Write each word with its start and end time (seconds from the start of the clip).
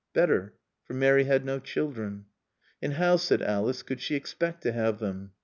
Better, 0.13 0.55
for 0.83 0.95
Mary 0.95 1.25
had 1.25 1.45
no 1.45 1.59
children. 1.59 2.25
"And 2.81 2.93
how," 2.93 3.17
said 3.17 3.43
Alice, 3.43 3.83
"could 3.83 4.01
she 4.01 4.15
expect 4.15 4.63
to 4.63 4.71
have 4.71 4.97
them?" 4.97 5.33